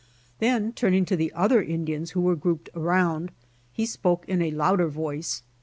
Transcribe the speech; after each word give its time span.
Then 0.39 0.73
turning 0.73 1.05
to 1.05 1.15
the 1.15 1.31
other 1.33 1.61
Indians 1.61 2.09
who 2.17 2.21
were 2.21 2.35
grouped 2.35 2.71
around, 2.73 3.31
he 3.71 3.85
spoke 3.85 4.27
in 4.27 4.41
a 4.41 4.49
louder 4.49 4.87
voice. 4.87 5.43